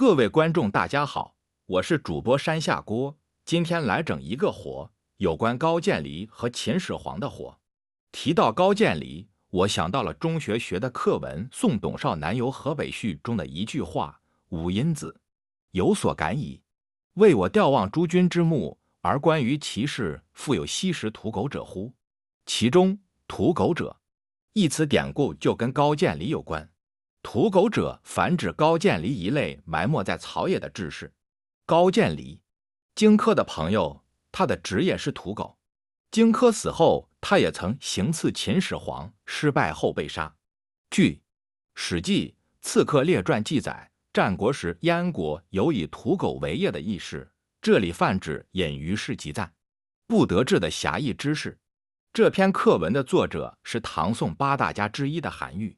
[0.00, 7.60] 各位观众，大家好，我是主播山下锅，今天来整一个活，有关高渐离和秦始皇的活。
[8.10, 15.20] 提到高渐离，我想到了中学学的课文《送董少南游河北序》中的一句话：“五音子，
[15.72, 16.62] 有所感矣。
[17.16, 21.92] 为我吊望诸君之目，而关于其事，复有昔时屠狗者乎？”
[22.46, 22.98] 其中
[23.28, 24.00] “屠狗者”
[24.54, 26.69] 一词典故就跟高渐离有关。
[27.22, 31.12] 土狗者，凡指高渐离一类埋没在草野的志士。
[31.66, 32.40] 高渐离，
[32.94, 35.58] 荆轲的朋友，他的职业是土狗。
[36.10, 40.34] 荆轲死后，他也曾行刺秦始皇，失败后被杀。
[40.90, 41.12] 据
[41.74, 42.34] 《史记·
[42.66, 47.30] 刺客列传》记载，战国时燕国有以土狗为业的义士，
[47.60, 49.52] 这里泛指隐于市集赞，
[50.08, 51.56] 不得志的侠义之士。
[52.12, 55.76] 这篇课文的作者是唐宋八大家之一的韩愈。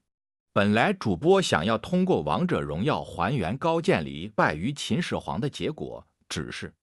[0.55, 6.74] 本来主播想要通过王者荣耀还原高渐离败于秦始皇的结果，只是。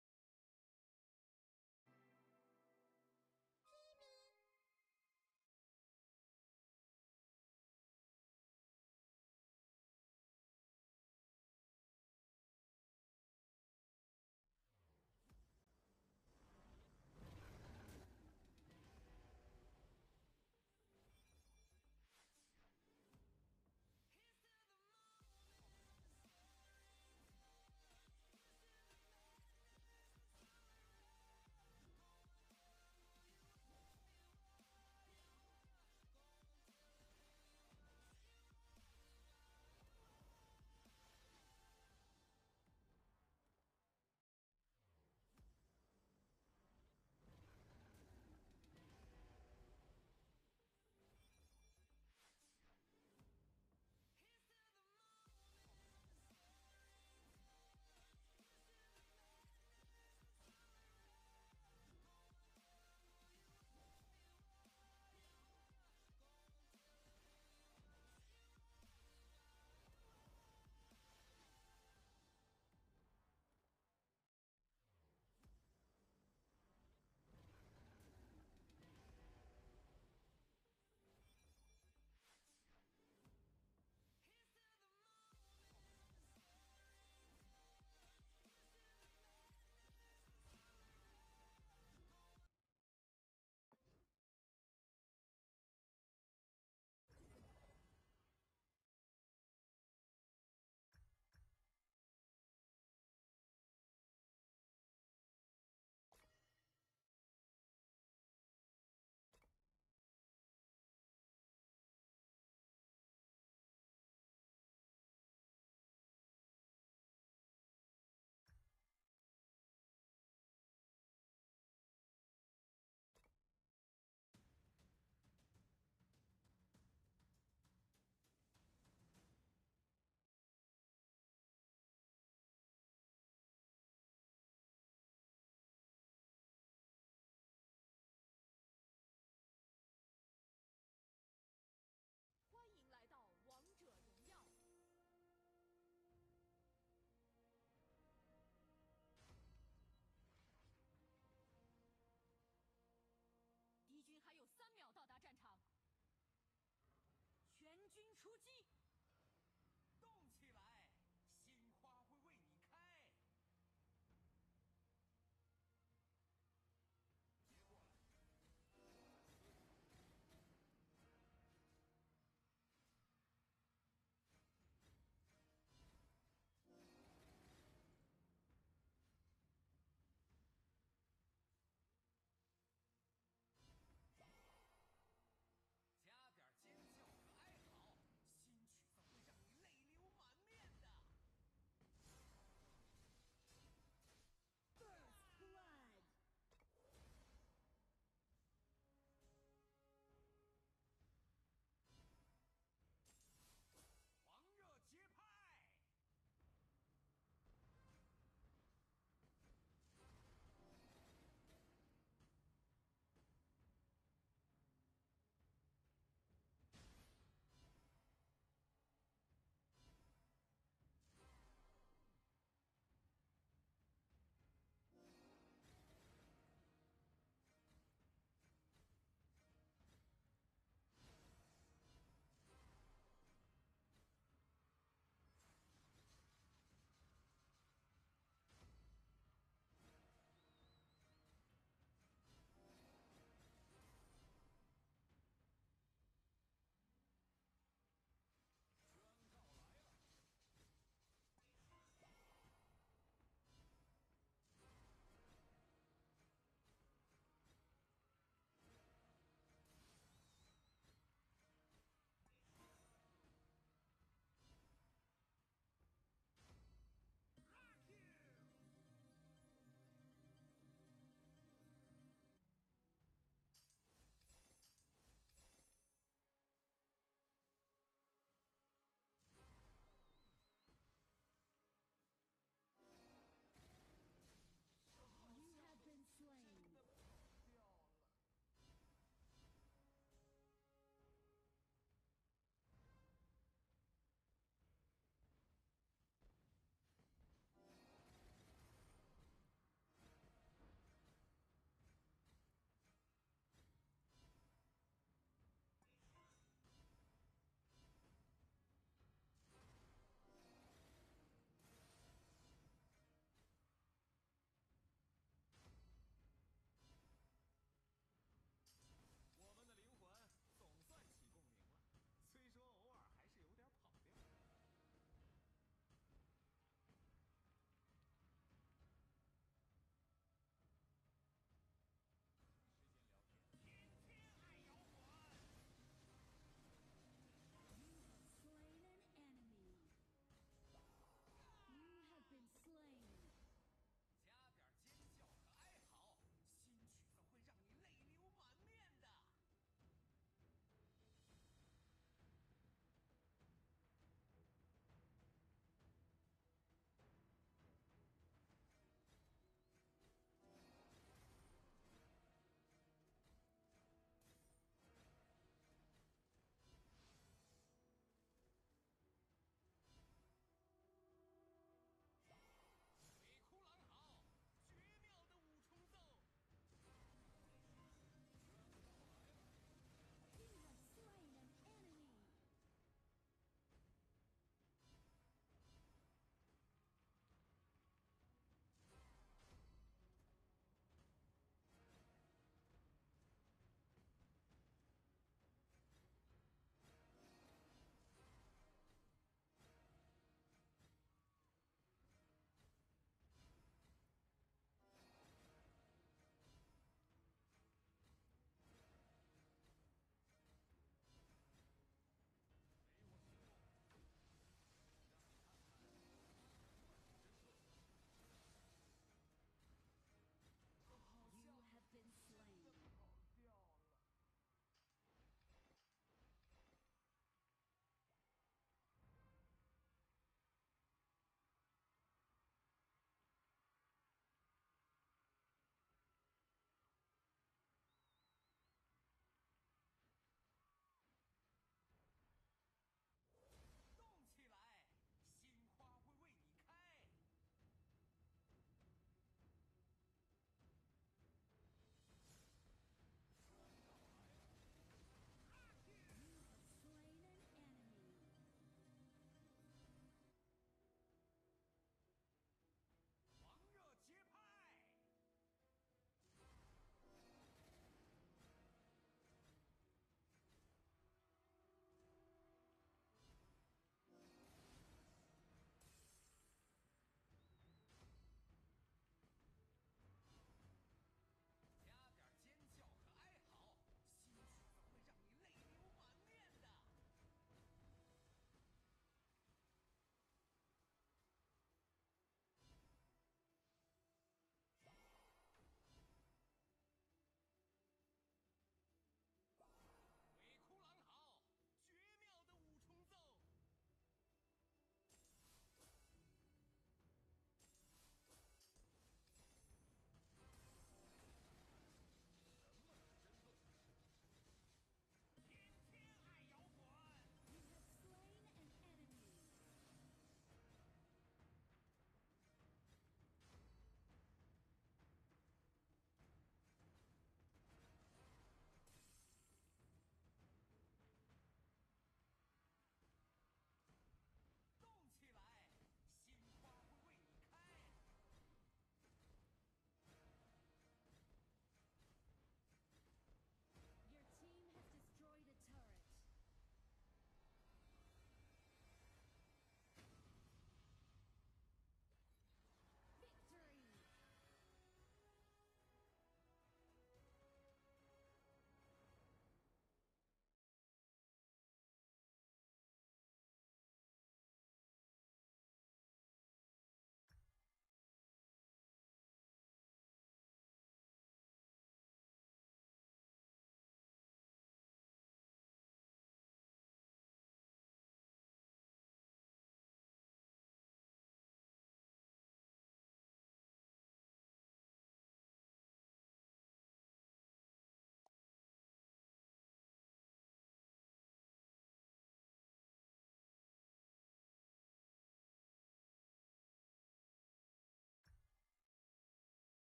[157.99, 158.58] 军出击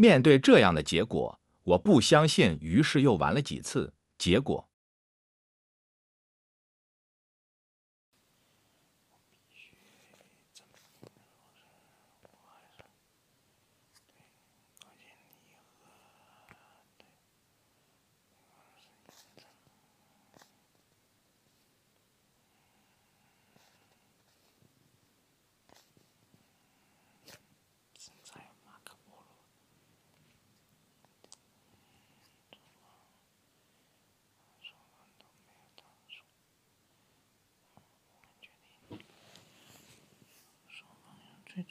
[0.00, 2.56] 面对这样的结果，我不相信。
[2.62, 4.69] 于是又玩了几次，结果。
[41.54, 41.64] 最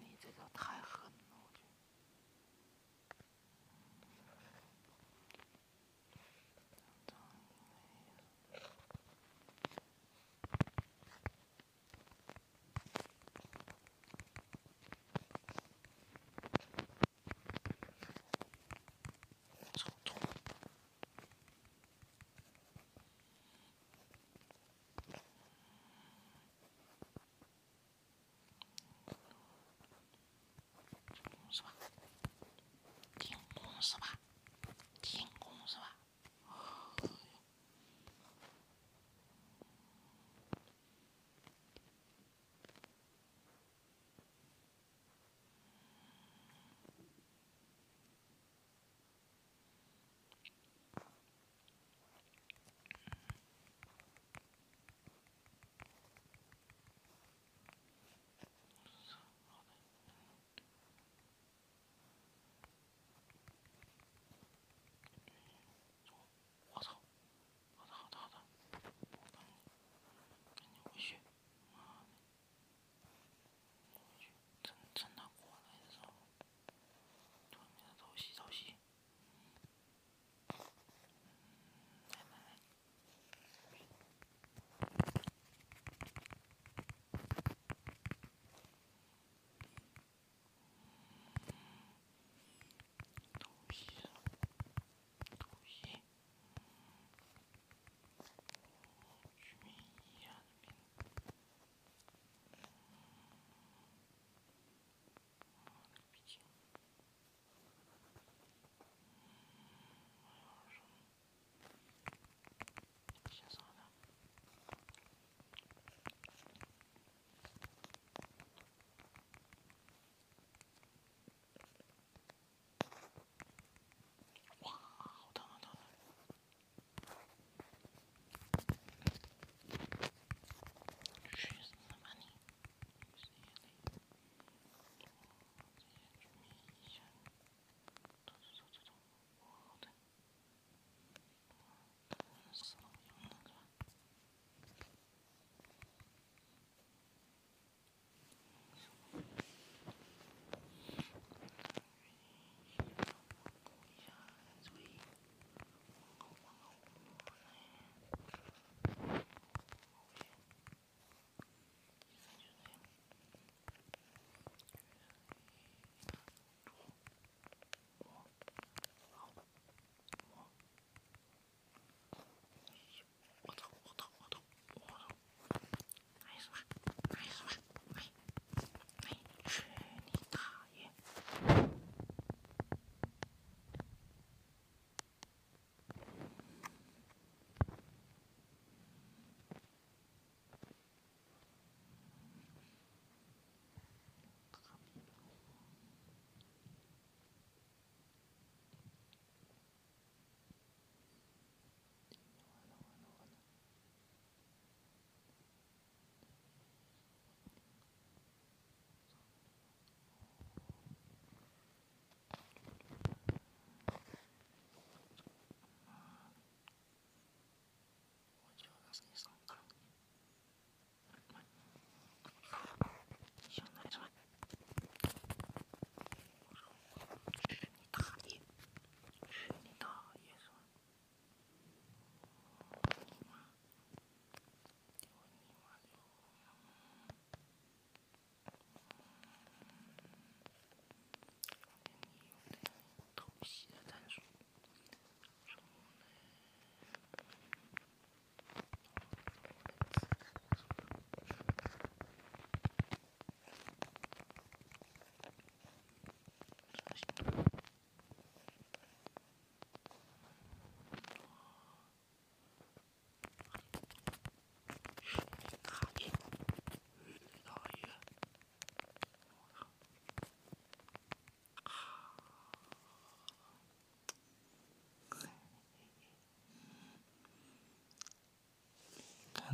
[0.00, 0.71] 你这个太
[31.52, 31.74] 是吧？
[33.18, 34.16] 挺红是吧？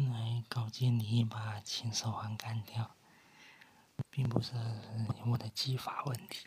[0.07, 2.95] 来搞定你把秦始皇干掉
[4.09, 4.53] 并不是
[5.27, 6.47] 我的技法问题。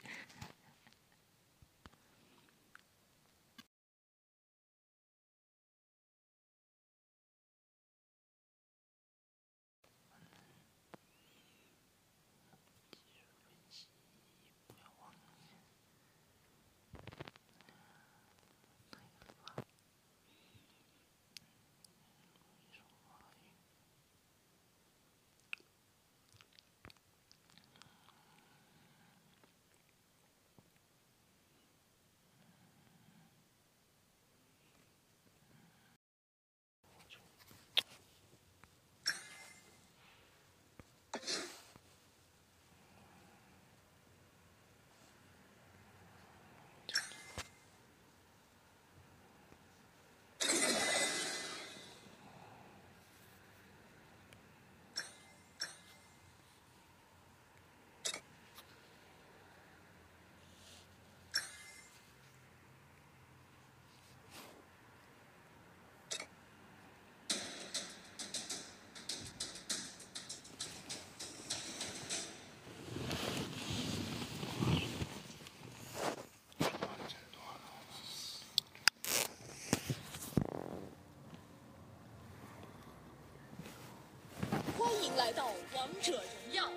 [85.01, 86.69] 欢迎来到王者荣耀。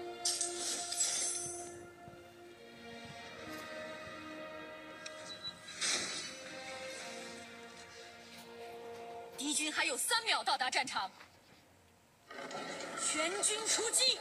[9.36, 11.10] 敌军还有三秒到达战场，
[12.98, 14.18] 全军出击！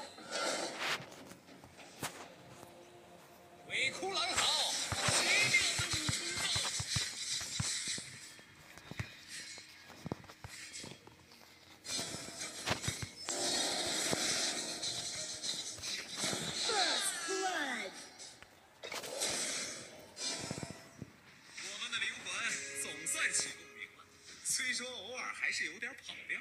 [26.34, 26.39] do.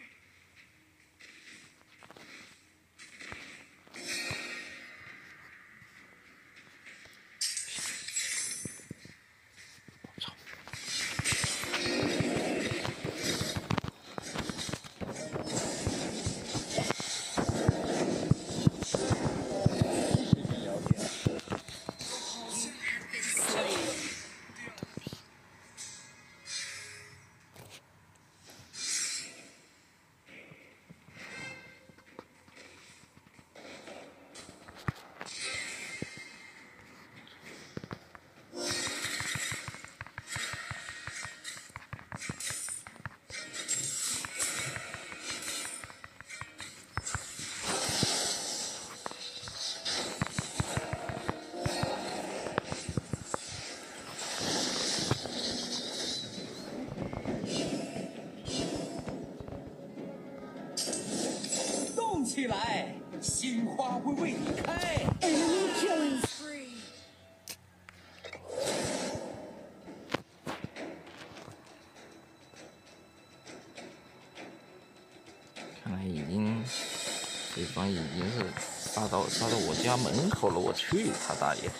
[79.13, 80.59] 到杀到我家门口了。
[80.59, 81.71] 我去他大爷！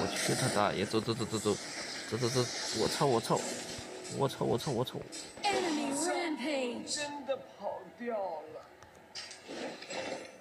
[0.00, 0.86] 我去他大爷！
[0.86, 1.56] 走走走走走
[2.08, 2.48] 走走走！
[2.80, 3.36] 我操我操！
[4.16, 4.94] 我操我操我操
[5.42, 6.94] ！Enemy rampage！
[6.94, 8.62] 真的跑掉了。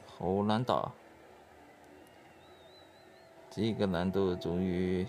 [0.06, 0.92] 好难打，
[3.50, 5.08] 这个难度终于，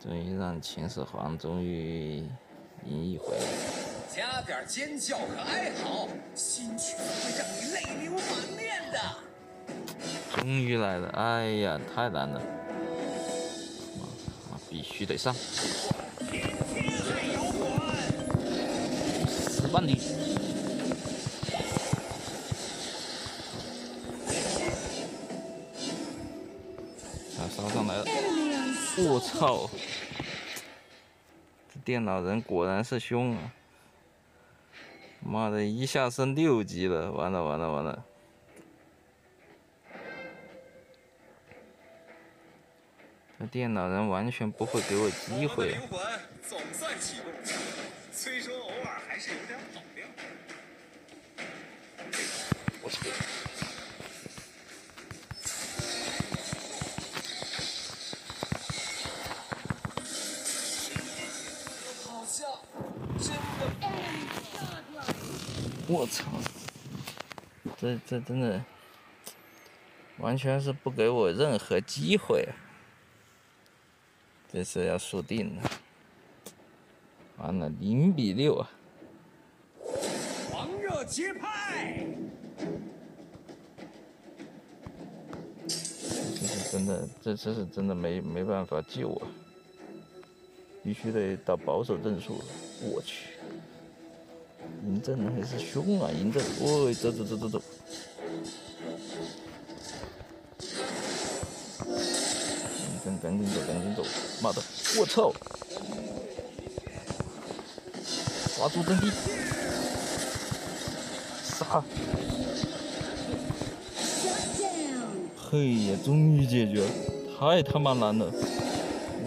[0.00, 2.18] 终于让秦始皇终于
[2.86, 3.34] 赢一回。
[4.14, 7.04] 加点尖叫和哀嚎，心情会
[7.36, 8.22] 让你泪流满
[8.56, 9.23] 面的。
[10.44, 11.08] 终于来了！
[11.14, 12.38] 哎呀，太难了！
[14.68, 15.32] 必须得上！
[19.26, 19.98] 死吧你！
[27.38, 28.04] 他杀上来了！
[28.98, 29.70] 我操！
[31.72, 33.50] 这电脑人果然是凶啊！
[35.20, 38.04] 妈的，一下升六级了，完了完了完了！
[43.44, 45.82] 这电脑人完全不会给我机会啊。
[45.82, 46.00] 我们的灵魂
[46.48, 47.42] 总算起共鸣，
[48.10, 50.06] 虽说偶尔还是有点跑调。
[52.80, 52.96] 我操！
[62.06, 62.40] 好像
[63.20, 63.36] 真
[64.90, 65.04] 的
[65.86, 66.24] 我操！
[67.76, 68.64] 这这真的
[70.16, 72.63] 完全是不给我任何机会啊！
[74.54, 75.62] 这次要输定了，
[77.38, 78.70] 完了零比六啊！
[80.48, 82.06] 狂热节拍。
[85.66, 89.26] 这是真的，这次是真的没没办法救啊！
[90.84, 92.44] 必须得打保守阵术了。
[92.80, 93.30] 我去，
[94.86, 96.08] 嬴政还是凶啊！
[96.14, 96.40] 嬴政，
[96.84, 97.60] 喂，走走走走走。
[101.80, 103.93] 嬴政，赶紧走，赶紧走！
[104.44, 104.60] 妈的，
[105.00, 105.32] 我操！
[108.54, 109.10] 抓住阵地，
[111.42, 111.82] 杀！
[115.34, 116.90] 嘿呀，终于解决了，
[117.38, 118.30] 太他妈难了！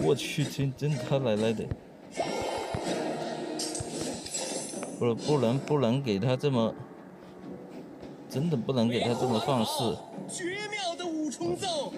[0.04, 1.64] 我去，真真他奶奶的！
[5.00, 6.72] 不能不能不能给他这么，
[8.30, 9.98] 真的不能给他这么放肆！
[10.32, 11.92] 绝妙的五重奏。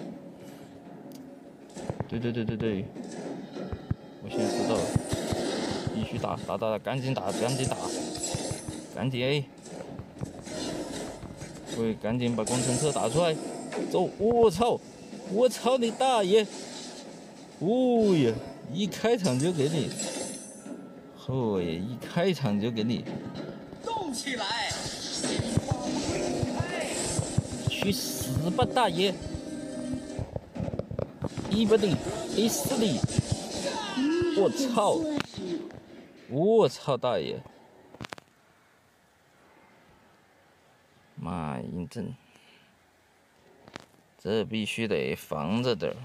[2.09, 2.85] 对对对对对，
[6.21, 7.75] 打打打打，赶紧打赶紧打，
[8.95, 9.43] 赶紧 A！
[11.77, 13.35] 喂，赶紧把工程车打出来，
[13.91, 14.09] 走！
[14.19, 14.79] 我操！
[15.33, 16.45] 我操你大爷！
[17.59, 18.33] 哦呀，
[18.73, 19.89] 一开场就给你，
[21.27, 23.03] 哦呀，一开场就给你，
[23.83, 24.45] 动起来。
[27.69, 29.13] 去死吧，大爷！
[31.49, 31.95] 一百里，
[32.35, 32.99] 一死里！
[34.37, 34.99] 我操！
[36.31, 37.41] 我操，大爷！
[41.15, 42.15] 妈，嬴政，
[44.17, 45.97] 这必须得防着点儿。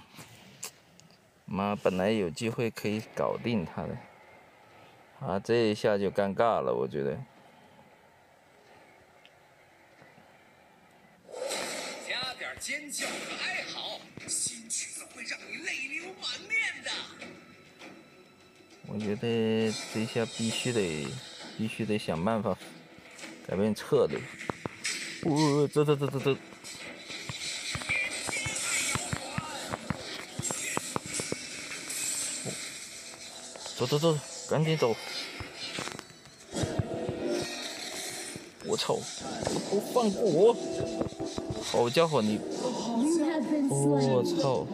[1.45, 3.97] 妈，本来有机会可以搞定他的，
[5.21, 7.17] 啊，这一下就尴尬了，我觉得。
[19.17, 21.07] 得这下必须得，
[21.59, 22.57] 必须得想办法
[23.47, 24.19] 改变策略。
[25.25, 26.37] 哦，走走走走走。
[33.77, 34.97] 走走走，赶紧走！
[38.65, 38.95] 我操，
[39.69, 40.57] 不放过我！
[41.63, 42.41] 好家伙，你！
[43.69, 44.67] 我操！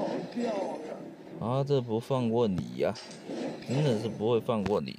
[1.44, 2.94] 啊，这不放过你呀！
[3.72, 4.98] 真的是不会放过你，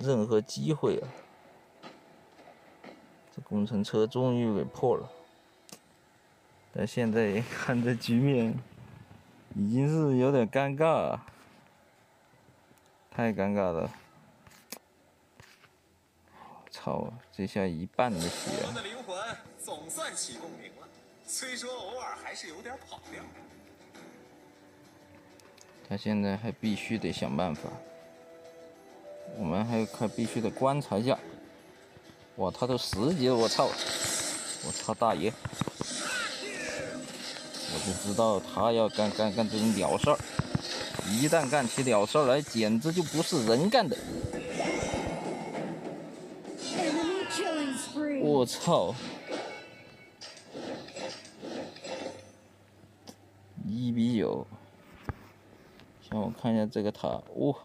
[0.00, 1.08] 任何机会啊！
[3.34, 5.10] 这工程车终于给破了，
[6.74, 8.54] 但现在看这局面，
[9.56, 11.26] 已经是有点尴尬啊。
[13.10, 13.90] 太尴尬了！
[16.70, 18.50] 操，这下一半的血。
[19.58, 20.88] 总算起共鸣了，
[21.26, 23.22] 虽说偶尔还是有点跑调。
[25.90, 27.68] 他现在还必须得想办法，
[29.36, 31.18] 我们还还必须得观察一下。
[32.36, 33.68] 哇，他都十级了，我操！
[34.64, 35.32] 我操大爷！
[37.72, 40.18] 我就知道他要干干干这种鸟事儿。
[41.10, 43.96] 一旦干起鸟事儿来，简直就不是人干的！
[48.22, 48.94] 我操！
[53.66, 54.46] 一比九，
[56.20, 57.56] 让我看一下这个塔，哇，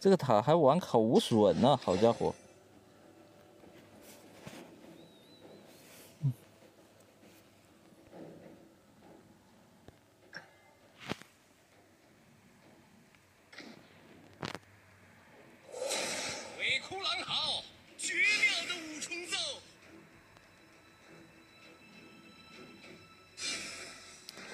[0.00, 2.34] 这个塔还完好无损呢，好家伙！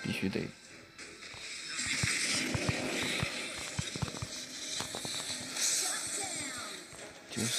[0.02, 0.40] 必须得，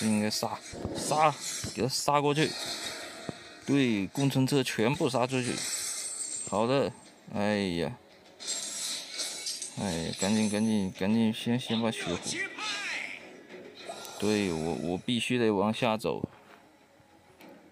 [0.05, 0.59] 应该杀
[0.95, 1.33] 杀，
[1.73, 2.49] 给他杀过去。
[3.65, 5.53] 对，工程车全部杀出去。
[6.49, 6.91] 好的，
[7.33, 7.97] 哎呀，
[9.79, 12.19] 哎呀，赶紧赶紧赶紧，先先把血壶。
[14.19, 16.29] 对我我必须得往下走。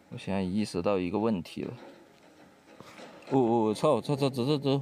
[0.10, 1.74] 我现在意识到一个问题了。
[3.30, 4.82] 哦哦，操操操，走走走！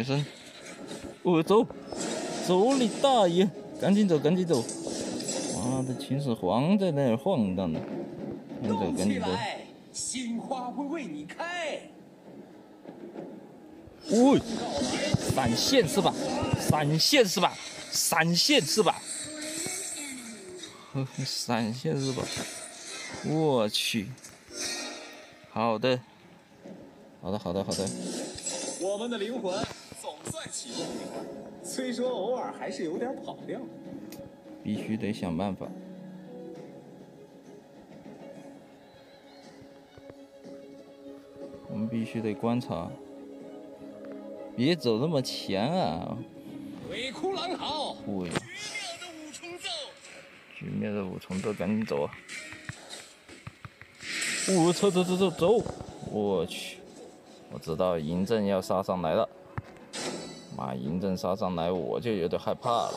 [0.00, 0.24] 学生，
[1.22, 1.66] 我走，
[2.46, 3.46] 走你大爷！
[3.78, 4.64] 赶紧走，赶紧走！
[5.54, 7.78] 妈的，秦始皇在那儿晃荡呢，
[8.62, 9.26] 赶紧走，赶紧走！
[9.92, 11.82] 鲜花会为你开。
[14.08, 14.40] 哦，
[15.34, 16.14] 闪现是吧？
[16.58, 17.52] 闪现是吧？
[17.90, 19.02] 闪现是吧？
[21.26, 22.22] 闪现是吧？
[23.26, 24.08] 我去，
[25.50, 26.00] 好的，
[27.20, 27.86] 好的，好的，好的。
[28.82, 29.54] 我们的灵魂
[30.60, 31.24] 起共鸣了，
[31.62, 33.58] 虽说偶尔还是有点跑调。
[34.62, 35.66] 必须得想办法。
[41.70, 42.90] 我们必须得观察，
[44.54, 46.18] 别走那么前啊！
[46.86, 49.68] 鬼哭狼嚎，对，绝妙的五重奏，
[50.58, 52.12] 绝妙的五重奏，赶紧走啊！
[54.48, 55.64] 我操，走走走走！
[56.10, 56.76] 我去，
[57.50, 59.26] 我知道嬴政要杀上来了。
[60.60, 62.92] 妈，嬴政杀上来，我就有点害怕了。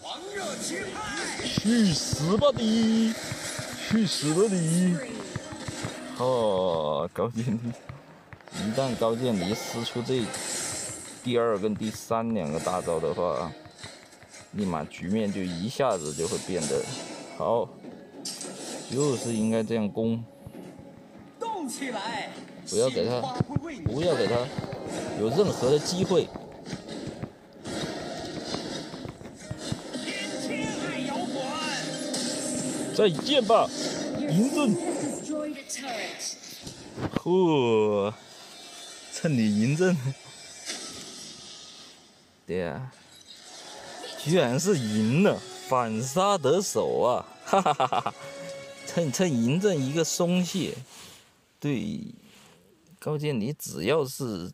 [0.00, 3.12] 狂热绝派，去死吧你！
[3.86, 4.96] 去死吧你！
[6.16, 7.68] 哦，高渐离，
[8.58, 10.22] 一旦高渐离施出这。
[11.22, 13.52] 第二跟第三两个大招的话，
[14.52, 16.82] 立马局面就一下子就会变得
[17.36, 17.68] 好，
[18.90, 20.24] 就是应该这样攻，
[21.38, 22.30] 动起来！
[22.70, 23.20] 不要给他，
[23.84, 24.34] 不要给他
[25.20, 26.28] 有任何的机会？
[32.96, 33.70] 再见吧，
[34.18, 34.74] 嬴政。
[37.14, 38.12] 嚯，
[39.14, 39.96] 趁你嬴政。
[42.44, 42.90] 对呀，
[44.18, 47.24] 居然是赢了，反杀得手啊！
[47.44, 48.14] 哈哈哈哈，
[48.84, 50.74] 趁趁嬴政一个松懈。
[51.60, 52.00] 对，
[52.98, 54.50] 高渐离，只要是。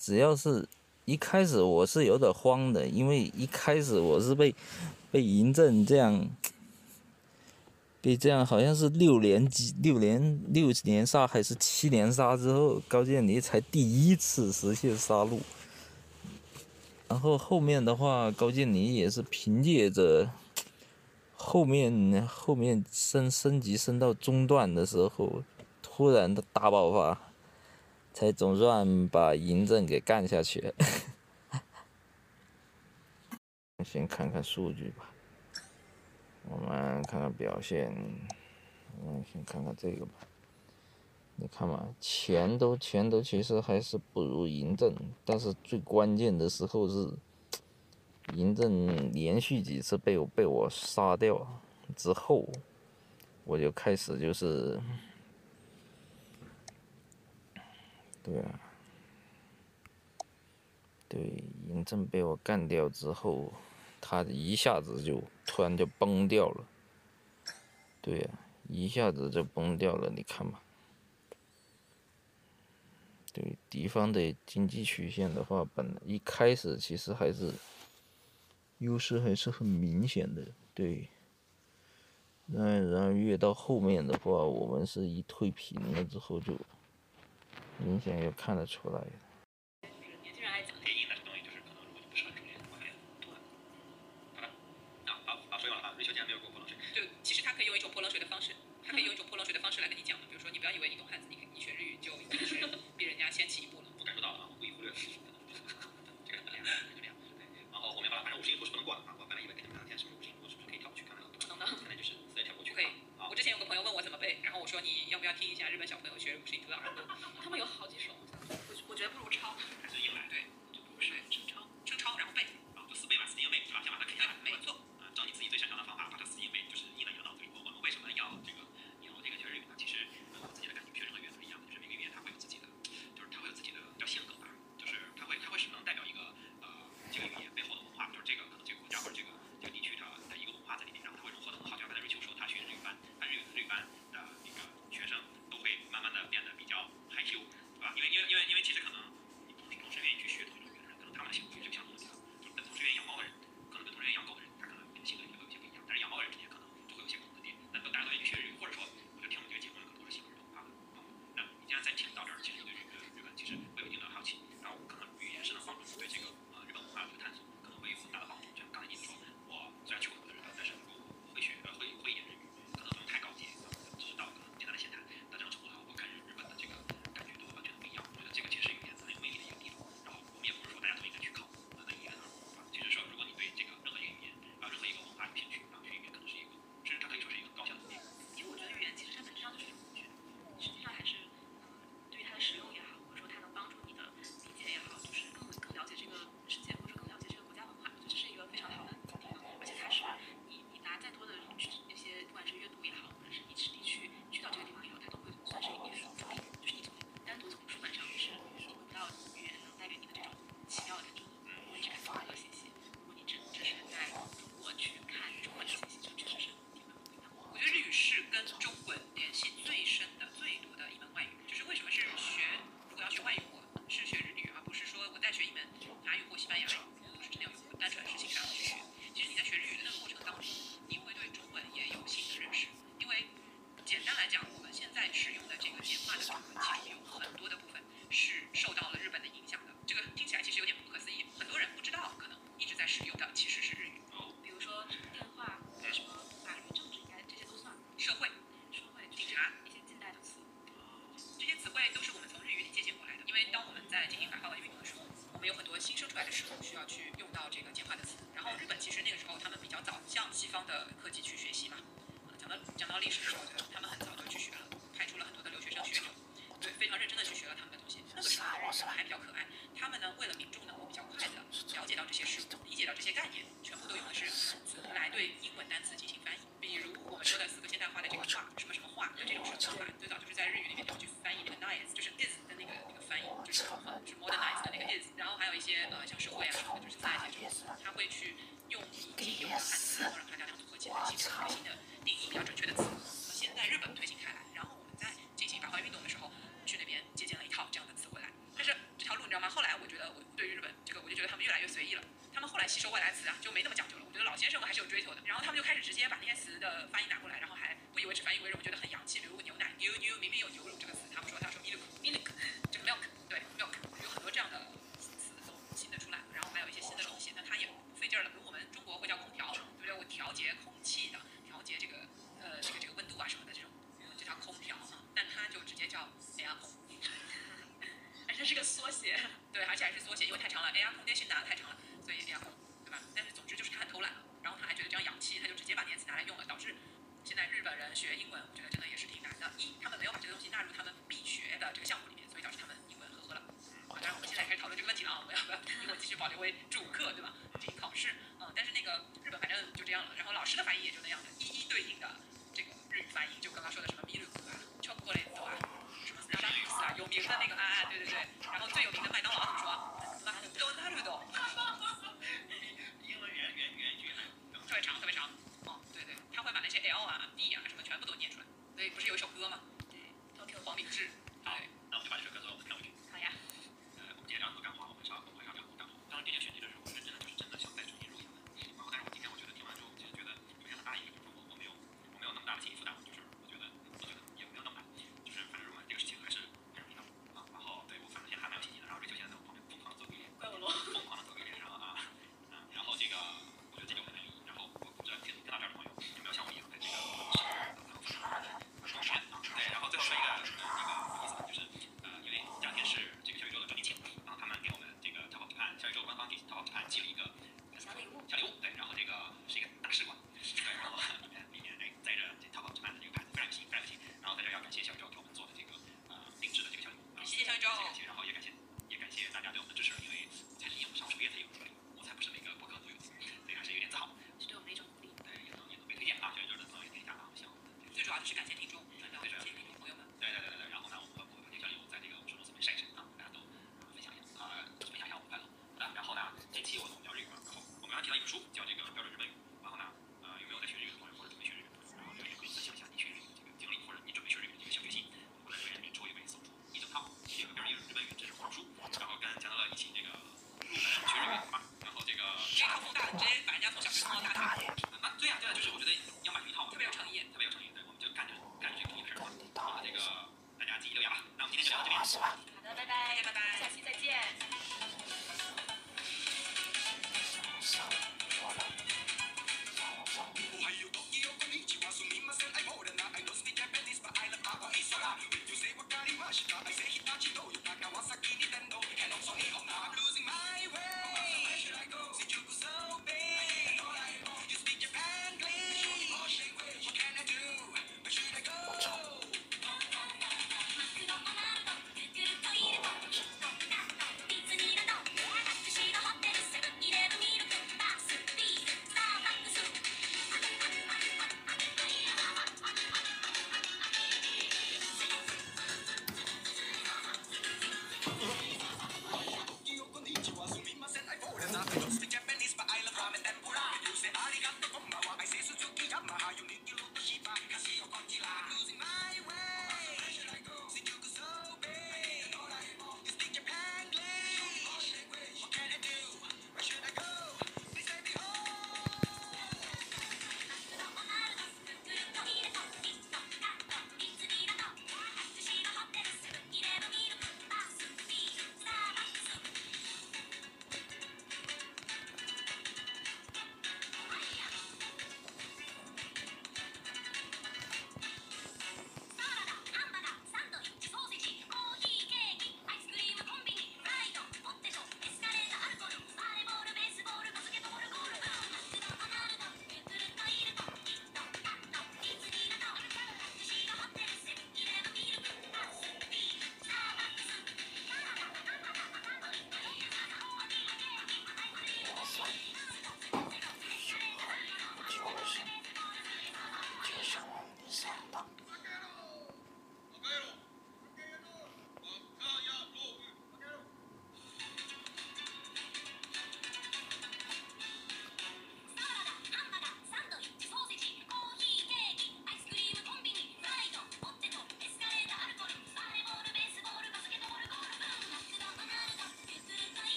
[0.00, 0.66] 只要是
[1.04, 4.54] 一开始我是有点慌的，因为一开始我是被
[5.10, 6.26] 被嬴政这样
[8.00, 15.38] 被这样好像是六连几，六连六连杀还是七连杀之后，高渐离才第一次实现杀戮。
[17.06, 20.30] 然后后面的话，高渐离也是凭借着
[21.34, 25.42] 后面后面升升级升到中段的时候，
[25.82, 27.29] 突然的大爆发。
[28.12, 30.74] 才总算把嬴政给干下去了
[33.84, 35.10] 先看看数据吧。
[36.48, 37.94] 我们看看表现
[39.02, 40.12] 嗯先看看这个吧。
[41.42, 44.94] 你看嘛钱都钱都其实还是不如嬴政
[45.24, 47.08] 但是最关键的时候是
[48.34, 51.46] 嬴政连续几次被我被我杀掉
[51.96, 52.46] 之后
[53.44, 54.78] 我就开始就是
[58.22, 58.60] 对啊。
[61.10, 63.52] 对嬴政被我干掉之后
[64.00, 66.64] 他一下子就突然就崩掉了。
[68.00, 70.60] 对啊一下子就崩掉了你看嘛。
[73.32, 77.52] 对敌方的经济曲线的话本一开始其实还是
[78.78, 81.08] 优势还是很明显的对。
[82.52, 86.52] 嗯然后越到后面的话我们是一退平了之后就
[87.84, 89.00] 明显也看得出来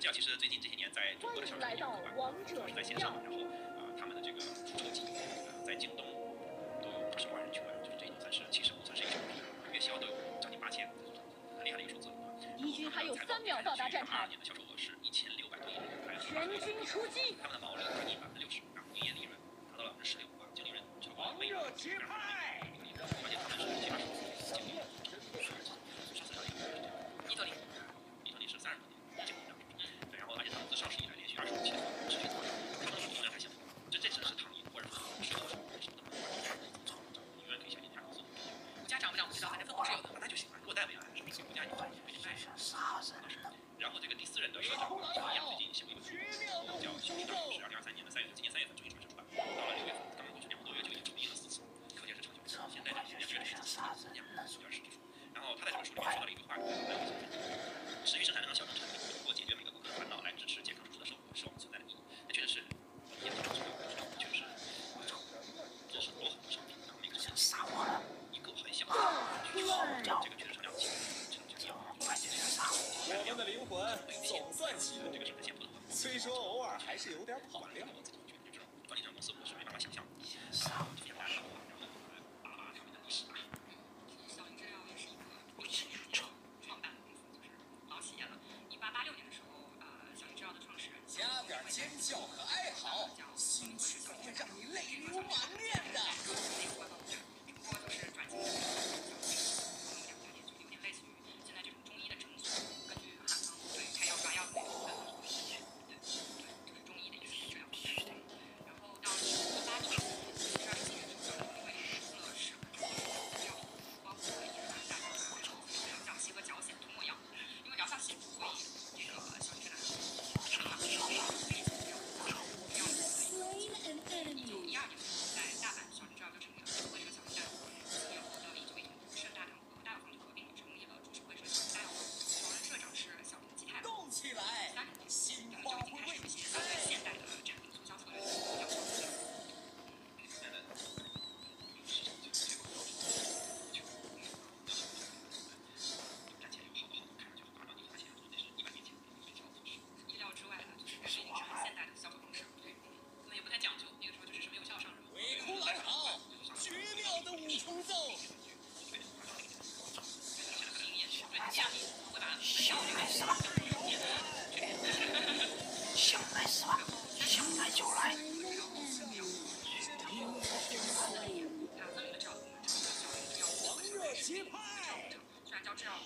[0.00, 3.36] 这样其实最近这些年在中国的小吃店吧，都是在线上，然后
[3.76, 6.02] 啊、呃，他们的这个出个经营，呃，在京东
[6.80, 9.44] 都不是万人去买，就是这已经算是其实不算是一个小品了，
[9.74, 10.88] 月销都有将近八千，
[11.58, 12.08] 很厉害的一个数字。
[12.56, 14.20] 敌军还有三秒到达战场。
[14.20, 15.76] 二年的销售额是一千六百多亿，
[16.18, 17.36] 全军出击。
[17.42, 17.59] 他们的
[41.30, 43.14] 这个国家有坏人，这是啥人？
[43.78, 46.10] 然后这个第四任的社长他也最近写过一本书，
[46.82, 47.22] 叫《成就》，
[47.54, 49.24] 是二零二三年的三月，今年三月份终于正式出版。
[49.38, 51.62] 到了六月份，刚刚过去两个多月，就已经出版了四次，
[51.94, 52.42] 可见是成就。
[52.44, 53.78] 现在呢，也越来越接近，
[54.10, 54.82] 今年不到十年时。
[55.32, 56.58] 然后他在这本书里面说到了一句话，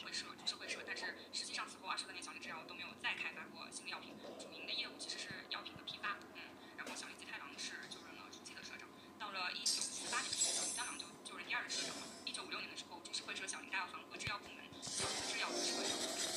[0.05, 4.12] 会社株式会社但是实际上此后二十多年小林制药都没有再开发过新的药品。
[4.38, 6.44] 主营的业务其实是药品的批发嗯。
[6.76, 8.84] 然后小林吉太郎是就任了初期的社长。
[9.18, 12.05] 到了一九四八年的时候小林太郎就就任第二任社长了。
[12.26, 16.34] 一九五六年的时候株式会社小林大药房和制药部门小林制药株式会社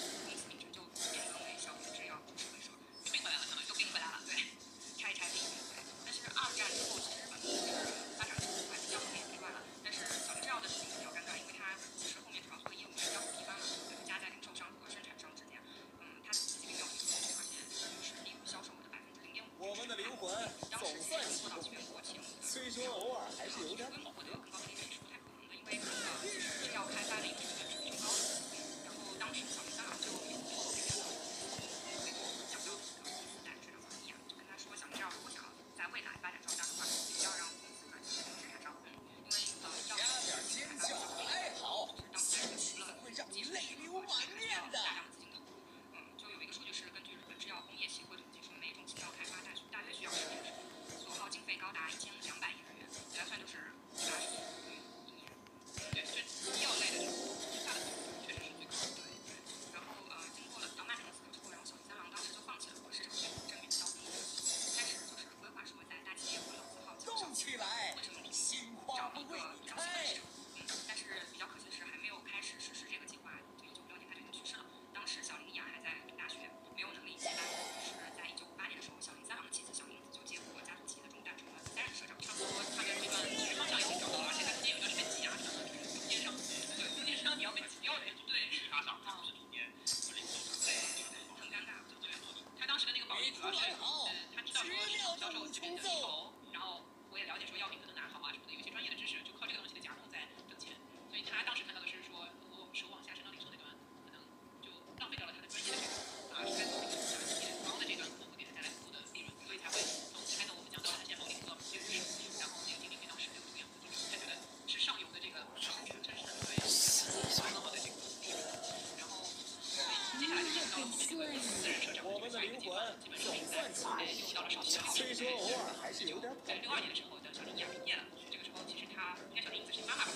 [120.28, 122.68] 对，我们的灵魂
[123.00, 124.82] 基本上是不，起到了什？
[124.92, 126.32] 所以说偶尔还是有点。
[126.46, 128.04] 在六二年的时候，叫小林雅毕业了。
[128.30, 130.12] 这个时候其实他应该小林子是妈妈吧。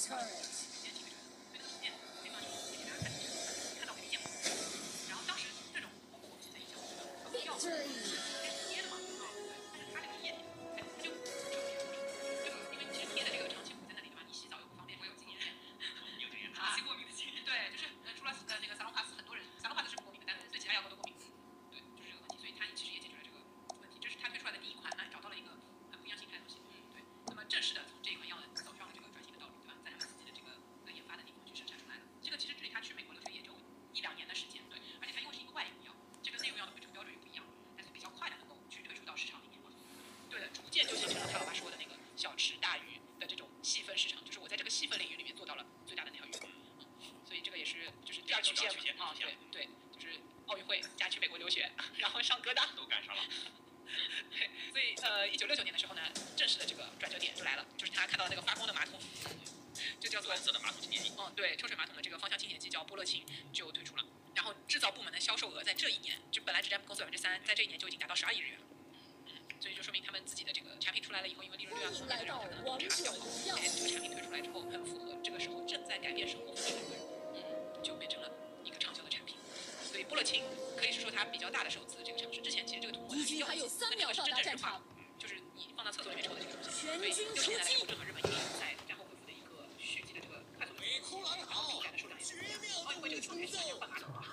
[0.00, 0.41] turn.
[68.14, 68.58] 十二亿日元，
[69.60, 73.18] 所以就说明他们自己的这个产品出来了以后，因为利润率啊所以的，让他们洞察了，
[73.56, 77.00] 哎，这个产品推出来之后很符合这个时候正在改变生活的一个人，
[77.34, 78.30] 嗯，就变成了
[78.64, 79.36] 一个畅销的产品。
[79.82, 80.42] 所以波乐清
[80.76, 82.40] 可以是说它比较大的首次这个尝试。
[82.40, 84.56] 之前其实这个涂抹剂要有这个真的是，
[85.18, 86.70] 就是你放到厕所里面抽的这个东西。
[86.70, 92.18] 所以出下来日日本已经在然后恢复的一个续集的这个快速的这个备战的手段。
[92.84, 94.31] 奥运会这个场面太有范儿了。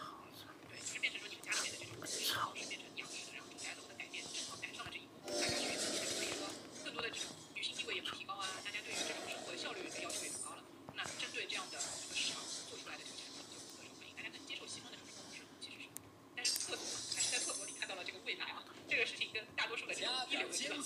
[20.70, 20.78] 对，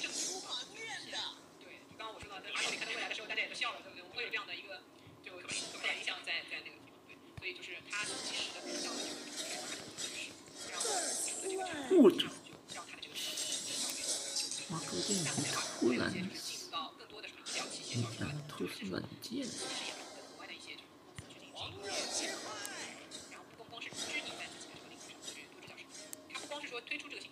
[0.00, 0.08] 就
[1.98, 3.14] 刚刚我说到，但你可能未来的，
[3.92, 4.02] 不对？
[4.02, 4.30] 我会有
[12.10, 12.24] 这，
[12.72, 14.16] 然后这个这，
[19.20, 19.93] 件。
[26.94, 27.23] 推出这个。